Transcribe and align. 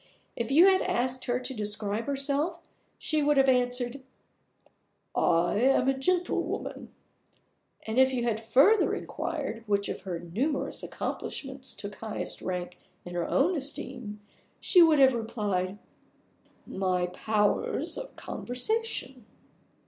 If 0.35 0.49
you 0.49 0.65
had 0.65 0.81
asked 0.81 1.25
her 1.25 1.39
to 1.39 1.53
describe 1.53 2.05
herself, 2.07 2.61
she 2.97 3.21
would 3.21 3.37
have 3.37 3.47
answered, 3.47 4.01
"I 5.13 5.59
am 5.59 5.87
a 5.87 5.95
gentlewoman"; 5.95 6.91
and 7.85 7.99
if 7.99 8.11
you 8.11 8.23
had 8.23 8.43
further 8.43 8.95
inquired 8.95 9.63
which 9.67 9.89
of 9.89 10.01
her 10.01 10.19
numerous 10.19 10.81
accomplishments 10.81 11.75
took 11.75 11.93
highest 11.97 12.41
rank 12.41 12.77
in 13.05 13.13
her 13.13 13.27
own 13.27 13.55
esteem, 13.55 14.19
she 14.59 14.81
would 14.81 14.97
have 14.97 15.13
replied, 15.13 15.77
"My 16.65 17.05
powers 17.05 17.95
of 17.95 18.15
conversation." 18.15 19.27